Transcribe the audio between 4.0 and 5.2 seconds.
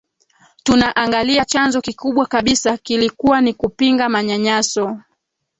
manyanyaso